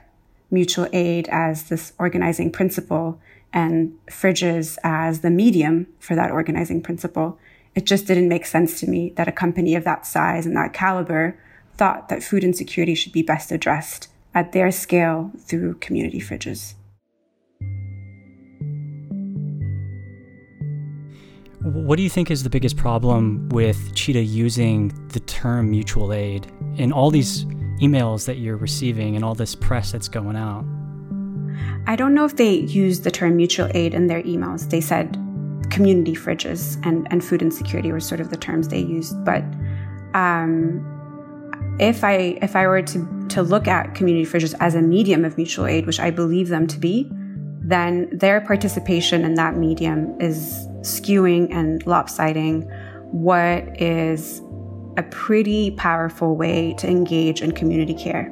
mutual 0.49 0.87
aid 0.93 1.27
as 1.29 1.63
this 1.63 1.93
organizing 1.99 2.51
principle 2.51 3.19
and 3.51 3.93
fridges 4.07 4.77
as 4.83 5.21
the 5.21 5.29
medium 5.29 5.87
for 5.99 6.15
that 6.15 6.31
organizing 6.31 6.81
principle, 6.81 7.37
it 7.75 7.85
just 7.85 8.07
didn't 8.07 8.27
make 8.27 8.45
sense 8.45 8.79
to 8.79 8.87
me 8.87 9.13
that 9.15 9.27
a 9.27 9.31
company 9.31 9.75
of 9.75 9.83
that 9.83 10.05
size 10.05 10.45
and 10.45 10.55
that 10.55 10.73
caliber 10.73 11.37
thought 11.75 12.09
that 12.09 12.23
food 12.23 12.43
insecurity 12.43 12.93
should 12.93 13.11
be 13.11 13.23
best 13.23 13.51
addressed 13.51 14.09
at 14.35 14.51
their 14.51 14.71
scale 14.71 15.31
through 15.39 15.75
community 15.75 16.19
fridges. 16.19 16.75
What 21.61 21.95
do 21.95 22.03
you 22.03 22.09
think 22.09 22.29
is 22.29 22.43
the 22.43 22.49
biggest 22.49 22.75
problem 22.75 23.47
with 23.49 23.95
Cheetah 23.95 24.23
using 24.23 24.89
the 25.09 25.21
term 25.21 25.71
mutual 25.71 26.11
aid 26.11 26.45
in 26.75 26.91
all 26.91 27.09
these 27.09 27.45
emails 27.81 28.25
that 28.25 28.37
you're 28.37 28.57
receiving 28.57 29.15
and 29.15 29.23
all 29.23 29.35
this 29.35 29.55
press 29.55 29.91
that's 29.91 30.07
going 30.07 30.35
out? 30.35 30.65
I 31.85 31.95
don't 31.95 32.13
know 32.13 32.25
if 32.25 32.37
they 32.37 32.53
used 32.53 33.03
the 33.03 33.11
term 33.11 33.35
mutual 33.35 33.69
aid 33.73 33.93
in 33.93 34.07
their 34.07 34.23
emails. 34.23 34.69
They 34.69 34.81
said 34.81 35.17
community 35.69 36.15
fridges 36.15 36.83
and, 36.85 37.07
and 37.11 37.23
food 37.23 37.41
insecurity 37.41 37.91
were 37.91 37.99
sort 37.99 38.21
of 38.21 38.29
the 38.29 38.37
terms 38.37 38.69
they 38.69 38.79
used. 38.79 39.23
But 39.25 39.43
um, 40.13 40.89
if 41.79 42.03
I 42.03 42.37
if 42.41 42.55
I 42.55 42.67
were 42.67 42.81
to 42.81 43.27
to 43.29 43.41
look 43.41 43.67
at 43.67 43.95
community 43.95 44.29
fridges 44.29 44.53
as 44.59 44.75
a 44.75 44.81
medium 44.81 45.25
of 45.25 45.37
mutual 45.37 45.65
aid, 45.65 45.85
which 45.85 45.99
I 45.99 46.11
believe 46.11 46.49
them 46.49 46.67
to 46.67 46.79
be, 46.79 47.09
then 47.63 48.09
their 48.11 48.41
participation 48.41 49.23
in 49.23 49.33
that 49.35 49.57
medium 49.57 50.19
is 50.21 50.67
skewing 50.81 51.51
and 51.51 51.85
lopsiding 51.85 52.69
what 53.11 53.81
is 53.81 54.41
a 54.97 55.03
pretty 55.03 55.71
powerful 55.71 56.35
way 56.35 56.73
to 56.77 56.87
engage 56.87 57.41
in 57.41 57.51
community 57.51 57.93
care. 57.93 58.31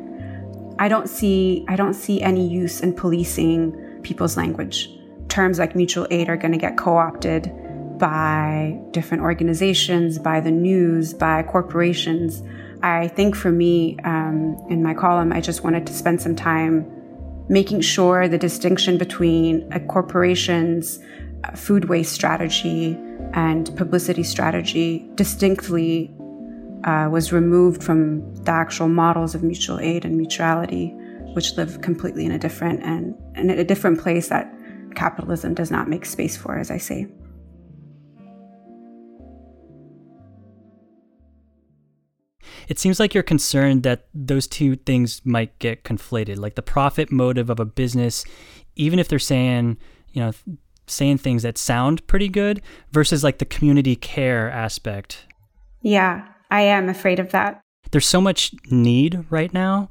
I 0.80 0.88
don't 0.88 1.08
see 1.08 1.66
I 1.68 1.76
don't 1.76 1.94
see 1.94 2.22
any 2.22 2.48
use 2.48 2.82
in 2.82 2.94
policing 2.94 4.00
people's 4.04 4.38
language. 4.38 4.90
Terms 5.28 5.60
like 5.60 5.76
mutual 5.76 6.08
aid 6.12 6.30
are 6.30 6.38
going 6.38 6.52
to 6.52 6.58
get 6.58 6.78
co-opted 6.78 7.52
by 7.98 8.80
different 8.92 9.22
organizations, 9.22 10.18
by 10.18 10.40
the 10.40 10.52
news, 10.52 11.14
by 11.14 11.44
corporations. 11.44 12.42
I 12.82 13.10
think 13.10 13.36
for 13.36 13.52
me, 13.52 14.00
um, 14.04 14.58
in 14.70 14.82
my 14.82 14.96
column, 14.96 15.32
I 15.32 15.40
just 15.40 15.64
wanted 15.64 15.86
to 15.86 15.94
spend 15.94 16.20
some 16.20 16.36
time 16.36 16.92
making 17.48 17.82
sure 17.82 18.28
the 18.28 18.40
distinction 18.40 18.98
between 18.98 19.72
a 19.72 19.80
corporation's 19.80 21.00
uh, 21.44 21.52
food 21.52 21.86
waste 21.86 22.14
strategy 22.14 22.98
and 23.34 23.76
publicity 23.78 24.24
strategy 24.24 25.08
distinctly 25.16 26.12
uh, 26.84 27.10
was 27.12 27.32
removed 27.32 27.84
from 27.84 28.36
the 28.44 28.52
actual 28.52 28.88
models 28.88 29.36
of 29.36 29.44
mutual 29.44 29.80
aid 29.80 30.06
and 30.06 30.18
mutuality, 30.18 30.88
which 31.34 31.56
live 31.58 31.82
completely 31.82 32.26
in 32.26 32.32
a 32.32 32.40
different 32.40 32.82
and, 32.84 33.16
in 33.36 33.50
a 33.50 33.64
different 33.64 34.00
place 34.00 34.30
that 34.30 34.52
capitalism 34.96 35.54
does 35.54 35.72
not 35.72 35.88
make 35.88 36.06
space 36.06 36.36
for, 36.36 36.58
as 36.58 36.72
I 36.72 36.78
say. 36.78 37.08
It 42.68 42.80
seems 42.80 43.00
like 43.00 43.14
you're 43.14 43.24
concerned 43.24 43.84
that 43.84 44.08
those 44.14 44.48
two 44.48 44.76
things 44.76 45.22
might 45.26 45.58
get 45.60 45.84
conflated, 45.84 46.38
like 46.38 46.56
the 46.56 46.62
profit 46.62 47.12
motive 47.12 47.50
of 47.50 47.60
a 47.60 47.66
business, 47.66 48.24
even 48.76 48.98
if 48.98 49.08
they're 49.08 49.20
saying, 49.20 49.78
you 50.14 50.22
know, 50.22 50.32
saying 50.88 51.18
things 51.18 51.44
that 51.44 51.58
sound 51.58 52.06
pretty 52.08 52.28
good 52.28 52.62
versus 52.92 53.24
like 53.24 53.40
the 53.40 53.46
community 53.46 53.96
care 53.96 54.50
aspect. 54.50 55.26
Yeah, 55.82 56.28
I 56.52 56.62
am 56.62 56.90
afraid 56.90 57.20
of 57.20 57.32
that. 57.32 57.62
There's 57.90 58.08
so 58.08 58.22
much 58.22 58.54
need 58.70 59.26
right 59.30 59.52
now. 59.54 59.90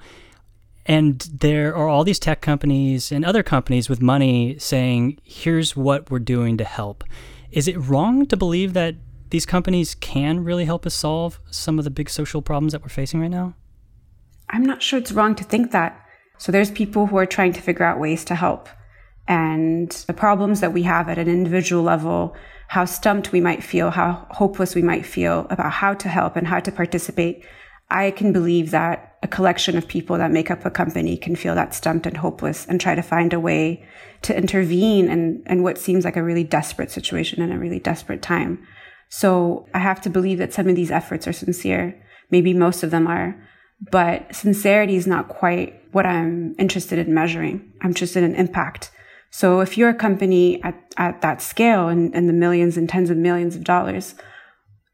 And 0.87 1.21
there 1.33 1.75
are 1.75 1.88
all 1.88 2.05
these 2.05 2.19
tech 2.19 2.40
companies 2.40 3.11
and 3.11 3.25
other 3.25 3.43
companies 3.43 3.88
with 3.88 4.00
money 4.00 4.59
saying, 4.59 5.19
here's 5.25 5.76
what 5.76 6.11
we're 6.11 6.19
doing 6.19 6.57
to 6.59 6.64
help. 6.64 7.02
Is 7.50 7.67
it 7.67 7.76
wrong 7.79 8.26
to 8.26 8.37
believe 8.37 8.75
that 8.75 8.95
these 9.31 9.47
companies 9.47 9.95
can 9.95 10.45
really 10.45 10.64
help 10.64 10.87
us 10.87 10.95
solve 10.95 11.40
some 11.50 11.79
of 11.79 11.85
the 11.85 11.90
big 11.90 12.11
social 12.11 12.43
problems 12.43 12.73
that 12.73 12.83
we're 12.83 12.88
facing 12.88 13.21
right 13.21 13.31
now? 13.31 13.55
I'm 14.49 14.64
not 14.64 14.83
sure 14.83 14.99
it's 14.99 15.12
wrong 15.12 15.35
to 15.37 15.45
think 15.45 15.71
that. 15.71 16.00
So 16.38 16.50
there's 16.50 16.71
people 16.71 17.07
who 17.07 17.17
are 17.19 17.26
trying 17.26 17.52
to 17.52 17.61
figure 17.61 17.85
out 17.85 18.00
ways 18.00 18.25
to 18.25 18.35
help. 18.35 18.69
And 19.29 19.90
the 20.09 20.14
problems 20.14 20.61
that 20.61 20.73
we 20.73 20.83
have 20.83 21.09
at 21.09 21.19
an 21.19 21.29
individual 21.29 21.83
level 21.83 22.35
how 22.71 22.85
stumped 22.85 23.33
we 23.33 23.41
might 23.41 23.65
feel, 23.65 23.91
how 23.91 24.25
hopeless 24.31 24.77
we 24.77 24.83
might 24.83 25.05
feel 25.05 25.45
about 25.50 25.73
how 25.73 25.93
to 25.93 26.09
help 26.09 26.37
and 26.37 26.47
how 26.47 26.61
to 26.61 26.71
participate, 26.71 27.45
I 27.91 28.12
can 28.12 28.33
believe 28.33 28.71
that 28.71 29.19
a 29.25 29.27
collection 29.27 29.77
of 29.77 29.89
people 29.89 30.17
that 30.19 30.31
make 30.31 30.53
up 30.53 30.65
a 30.65 30.71
company 30.71 31.17
can 31.17 31.35
feel 31.35 31.57
that 31.57 31.75
stumped 31.75 32.07
and 32.07 32.17
hopeless 32.17 32.67
and 32.69 32.81
try 32.81 32.95
to 32.95 33.03
find 33.03 33.33
a 33.33 33.41
way 33.41 33.85
to 34.23 34.37
intervene 34.37 35.11
in, 35.11 35.43
in 35.47 35.65
what 35.65 35.79
seems 35.79 36.05
like 36.05 36.15
a 36.15 36.23
really 36.23 36.45
desperate 36.45 36.93
situation 36.93 37.43
and 37.43 37.53
a 37.53 37.59
really 37.59 37.81
desperate 37.81 38.23
time. 38.23 38.65
So 39.09 39.67
I 39.75 39.81
have 39.81 40.00
to 40.03 40.09
believe 40.09 40.39
that 40.39 40.53
some 40.53 40.69
of 40.69 40.77
these 40.77 40.93
efforts 40.93 41.27
are 41.27 41.33
sincere. 41.33 42.00
Maybe 42.31 42.55
most 42.55 42.85
of 42.85 42.93
them 42.93 43.09
are, 43.09 43.35
but 43.91 44.33
sincerity 44.33 44.95
is 44.95 45.09
not 45.09 45.27
quite 45.29 45.83
what 45.91 46.07
I'm 46.07 46.55
interested 46.57 47.00
in 47.00 47.12
measuring. 47.12 47.73
I'm 47.81 47.91
interested 47.91 48.23
in 48.23 48.37
impact. 48.37 48.93
So 49.31 49.61
if 49.61 49.79
you're 49.79 49.91
a 49.91 49.95
company 49.95 50.63
at, 50.63 50.77
at 50.97 51.21
that 51.23 51.41
scale 51.41 51.89
and, 51.89 52.15
and 52.15 52.29
the 52.29 52.33
millions 52.33 52.77
and 52.77 52.89
tens 52.89 53.11
of 53.11 53.17
millions 53.17 53.55
of 53.55 53.65
dollars, 53.65 54.15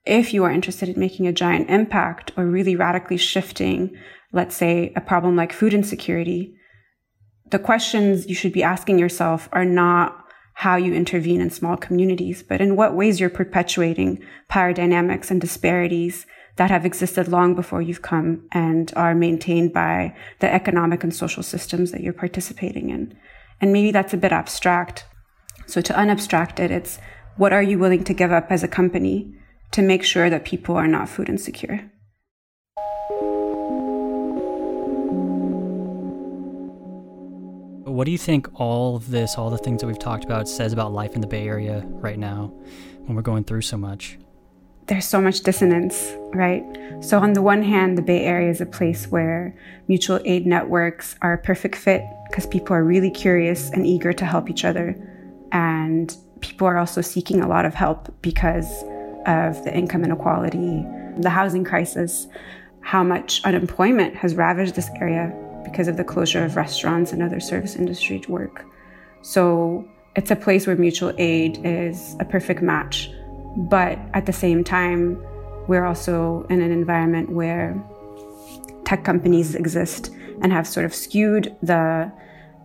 if 0.05 0.33
you 0.33 0.45
are 0.45 0.53
interested 0.53 0.89
in 0.89 1.01
making 1.01 1.27
a 1.27 1.33
giant 1.33 1.69
impact 1.69 2.33
or 2.37 2.47
really 2.47 2.77
radically 2.77 3.17
shifting, 3.17 3.97
let's 4.33 4.55
say 4.55 4.93
a 4.95 5.01
problem 5.01 5.37
like 5.37 5.53
food 5.53 5.75
insecurity, 5.75 6.55
the 7.51 7.59
questions 7.59 8.29
you 8.29 8.35
should 8.35 8.53
be 8.53 8.63
asking 8.63 8.99
yourself 8.99 9.49
are 9.53 9.65
not 9.65 10.25
how 10.55 10.77
you 10.77 10.95
intervene 10.95 11.41
in 11.41 11.51
small 11.51 11.77
communities, 11.77 12.43
but 12.43 12.61
in 12.61 12.77
what 12.77 12.95
ways 12.95 13.21
you're 13.21 13.29
perpetuating 13.29 14.23
power 14.49 14.73
dynamics 14.73 15.31
and 15.31 15.41
disparities 15.41 16.27
that 16.57 16.71
have 16.71 16.87
existed 16.87 17.29
long 17.29 17.55
before 17.55 17.83
you've 17.83 18.03
come 18.03 18.49
and 18.53 18.93
are 18.97 19.15
maintained 19.15 19.73
by 19.73 20.17
the 20.39 20.53
economic 20.53 21.05
and 21.05 21.15
social 21.15 21.43
systems 21.43 21.93
that 21.93 22.01
you're 22.01 22.13
participating 22.13 22.89
in. 22.91 23.17
And 23.61 23.73
maybe 23.73 23.91
that's 23.91 24.15
a 24.15 24.19
bit 24.19 24.33
abstract. 24.33 25.07
So 25.67 25.81
to 25.81 25.93
unabstract 25.93 26.61
it, 26.61 26.71
it's 26.71 26.99
what 27.37 27.53
are 27.53 27.63
you 27.63 27.79
willing 27.79 28.05
to 28.05 28.15
give 28.15 28.33
up 28.33 28.51
as 28.51 28.63
a 28.63 28.69
company 28.69 29.35
to 29.73 29.83
make 29.83 30.05
sure 30.05 30.31
that 30.31 30.45
people 30.45 30.77
are 30.77 30.87
not 30.87 31.09
food 31.09 31.29
insecure? 31.29 31.91
What 37.85 38.05
do 38.05 38.11
you 38.11 38.19
think 38.19 38.49
all 38.61 38.97
of 38.97 39.11
this, 39.11 39.37
all 39.37 39.49
the 39.49 39.57
things 39.57 39.81
that 39.81 39.87
we've 39.87 39.99
talked 39.99 40.25
about, 40.25 40.49
says 40.49 40.75
about 40.75 40.93
life 40.93 41.15
in 41.15 41.23
the 41.23 41.27
Bay 41.27 41.49
Area 41.49 41.83
right 41.87 42.19
now 42.19 42.53
when 43.05 43.17
we're 43.17 43.23
going 43.23 43.45
through 43.45 43.63
so 43.63 43.79
much? 43.79 44.19
There's 44.87 45.05
so 45.05 45.21
much 45.21 45.41
dissonance, 45.41 46.15
right? 46.33 46.65
So, 47.01 47.19
on 47.19 47.33
the 47.33 47.43
one 47.43 47.63
hand, 47.63 47.99
the 47.99 48.03
Bay 48.03 48.25
Area 48.25 48.51
is 48.51 48.61
a 48.61 48.67
place 48.67 49.09
where 49.09 49.55
mutual 49.89 50.21
aid 50.25 50.47
networks 50.47 51.17
are 51.23 51.35
a 51.35 51.39
perfect 51.39 51.77
fit 51.77 52.05
because 52.29 52.47
people 52.47 52.75
are 52.75 52.85
really 52.85 53.11
curious 53.11 53.71
and 53.71 53.87
eager 53.87 54.13
to 54.13 54.25
help 54.25 54.49
each 54.49 54.65
other. 54.65 54.97
And 55.53 56.17
people 56.41 56.67
are 56.67 56.79
also 56.79 57.01
seeking 57.01 57.41
a 57.41 57.49
lot 57.49 57.65
of 57.65 57.75
help 57.75 58.15
because 58.23 58.85
of 59.27 59.63
the 59.65 59.73
income 59.75 60.05
inequality, 60.05 60.85
the 61.19 61.31
housing 61.31 61.65
crisis, 61.65 62.29
how 62.81 63.03
much 63.03 63.43
unemployment 63.45 64.15
has 64.15 64.37
ravaged 64.37 64.77
this 64.77 64.89
area 65.01 65.35
because 65.65 65.89
of 65.89 65.97
the 65.97 66.05
closure 66.05 66.45
of 66.45 66.55
restaurants 66.55 67.13
and 67.13 67.23
other 67.23 67.41
service 67.41 67.75
industry 67.75 68.23
work. 68.29 68.65
So, 69.23 69.89
it's 70.15 70.31
a 70.31 70.37
place 70.37 70.67
where 70.67 70.77
mutual 70.77 71.13
aid 71.19 71.61
is 71.65 72.17
a 72.21 72.25
perfect 72.25 72.63
match 72.63 73.11
but 73.57 73.99
at 74.15 74.27
the 74.27 74.33
same 74.33 74.63
time, 74.63 75.23
we're 75.67 75.85
also 75.85 76.47
in 76.51 76.61
an 76.61 76.71
environment 76.71 77.31
where 77.31 77.83
tech 78.85 79.05
companies 79.05 79.55
exist 79.55 80.11
and 80.43 80.53
have 80.53 80.67
sort 80.67 80.87
of 80.87 80.95
skewed 80.95 81.57
the 81.63 82.11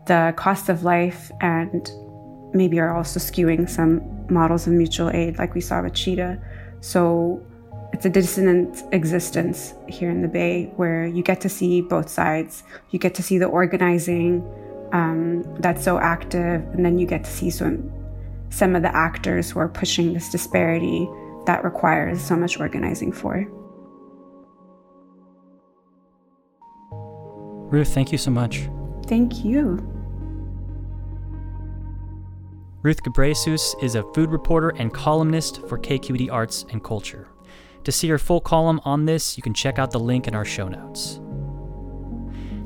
the 0.07 0.33
cost 0.35 0.67
of 0.69 0.83
life 0.83 1.31
and 1.41 1.91
maybe 2.53 2.79
are 2.79 2.95
also 2.95 3.19
skewing 3.19 3.69
some 3.69 4.01
models 4.29 4.67
of 4.67 4.73
mutual 4.73 5.09
aid 5.11 5.37
like 5.37 5.53
we 5.53 5.61
saw 5.61 5.81
with 5.81 5.93
Cheetah. 5.93 6.39
So 6.81 7.41
it's 7.93 8.05
a 8.05 8.09
dissonant 8.09 8.83
existence 8.91 9.73
here 9.87 10.09
in 10.09 10.21
the 10.21 10.27
Bay 10.27 10.71
where 10.75 11.05
you 11.05 11.23
get 11.23 11.41
to 11.41 11.49
see 11.49 11.81
both 11.81 12.09
sides. 12.09 12.63
You 12.89 12.99
get 12.99 13.13
to 13.15 13.23
see 13.23 13.37
the 13.37 13.45
organizing 13.45 14.43
um, 14.91 15.43
that's 15.59 15.83
so 15.83 15.97
active, 15.99 16.61
and 16.73 16.85
then 16.85 16.97
you 16.97 17.05
get 17.05 17.23
to 17.23 17.31
see 17.31 17.49
some 17.49 17.91
some 18.51 18.75
of 18.75 18.83
the 18.83 18.95
actors 18.95 19.49
who 19.49 19.59
are 19.59 19.69
pushing 19.69 20.13
this 20.13 20.29
disparity 20.29 21.09
that 21.45 21.63
requires 21.63 22.21
so 22.21 22.35
much 22.35 22.59
organizing 22.59 23.11
for. 23.11 23.47
Ruth, 27.71 27.93
thank 27.93 28.11
you 28.11 28.17
so 28.17 28.29
much. 28.29 28.67
Thank 29.07 29.45
you. 29.45 29.87
Ruth 32.83 33.01
Gebreyesus 33.03 33.81
is 33.81 33.95
a 33.95 34.03
food 34.13 34.29
reporter 34.29 34.73
and 34.75 34.93
columnist 34.93 35.65
for 35.67 35.77
KQED 35.77 36.29
Arts 36.31 36.65
and 36.71 36.83
Culture. 36.83 37.29
To 37.85 37.91
see 37.91 38.09
her 38.09 38.17
full 38.17 38.41
column 38.41 38.81
on 38.83 39.05
this, 39.05 39.37
you 39.37 39.43
can 39.43 39.53
check 39.53 39.79
out 39.79 39.91
the 39.91 39.99
link 39.99 40.27
in 40.27 40.35
our 40.35 40.45
show 40.45 40.67
notes. 40.67 41.20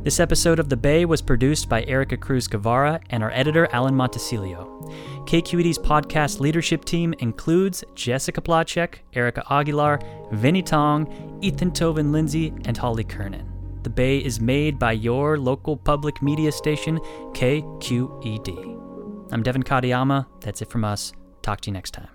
This 0.06 0.20
episode 0.20 0.60
of 0.60 0.70
The 0.70 0.78
Bay 0.78 1.04
was 1.04 1.24
produced 1.24 1.68
by 1.68 1.84
Erica 1.86 2.16
Cruz 2.16 2.48
Guevara 2.48 3.02
and 3.10 3.24
our 3.24 3.32
editor, 3.32 3.68
Alan 3.72 3.96
Montecillo. 3.96 4.88
KQED's 5.26 5.80
podcast 5.80 6.40
leadership 6.40 6.86
team 6.86 7.16
includes 7.18 7.84
Jessica 7.96 8.40
Placzek, 8.40 9.00
Erika 9.16 9.44
Aguilar, 9.50 9.98
Vinnee 10.32 10.64
Tong, 10.64 11.40
Ethan 11.42 11.72
Toven-Lindsey, 11.72 12.54
and 12.66 12.78
Holly 12.78 13.04
Kernan. 13.04 13.52
The 13.82 13.90
Bay 13.90 14.20
is 14.20 14.40
made 14.40 14.78
by 14.78 14.92
your 14.92 15.40
local 15.40 15.76
public 15.76 16.22
media 16.22 16.52
station, 16.52 17.00
KQED. 17.34 19.32
I'm 19.32 19.42
Devin 19.42 19.64
Katayama. 19.64 20.28
That's 20.42 20.62
it 20.62 20.70
from 20.70 20.86
us. 20.86 21.14
Talk 21.42 21.62
to 21.62 21.72
you 21.72 21.74
next 21.74 21.96
time. 21.96 22.15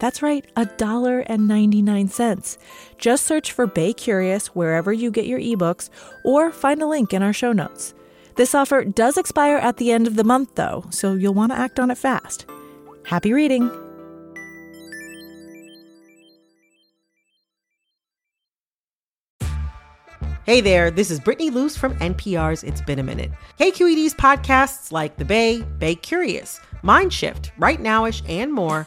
That's 0.00 0.22
right, 0.22 0.44
$1.99. 0.56 2.58
Just 2.96 3.26
search 3.26 3.52
for 3.52 3.66
Bay 3.66 3.92
Curious 3.92 4.46
wherever 4.48 4.92
you 4.92 5.10
get 5.10 5.26
your 5.26 5.38
ebooks 5.38 5.90
or 6.24 6.50
find 6.50 6.82
a 6.82 6.86
link 6.86 7.12
in 7.12 7.22
our 7.22 7.34
show 7.34 7.52
notes. 7.52 7.94
This 8.36 8.54
offer 8.54 8.84
does 8.84 9.18
expire 9.18 9.58
at 9.58 9.76
the 9.76 9.92
end 9.92 10.06
of 10.06 10.16
the 10.16 10.24
month, 10.24 10.54
though, 10.54 10.86
so 10.88 11.12
you'll 11.12 11.34
want 11.34 11.52
to 11.52 11.58
act 11.58 11.78
on 11.78 11.90
it 11.90 11.98
fast. 11.98 12.46
Happy 13.04 13.34
reading! 13.34 13.70
Hey 20.46 20.62
there, 20.62 20.90
this 20.90 21.10
is 21.10 21.20
Brittany 21.20 21.50
Luse 21.50 21.76
from 21.76 21.94
NPR's 21.98 22.64
It's 22.64 22.80
Been 22.80 22.98
a 22.98 23.02
Minute. 23.02 23.30
KQED's 23.60 24.14
podcasts 24.14 24.90
like 24.90 25.18
The 25.18 25.24
Bay, 25.24 25.62
Bay 25.78 25.94
Curious, 25.94 26.58
Mindshift, 26.82 27.50
Right 27.58 27.78
Nowish, 27.78 28.28
and 28.28 28.52
more 28.52 28.86